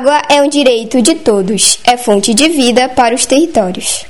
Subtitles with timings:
[0.00, 4.06] água é um direito de todos, é fonte de vida para os territórios.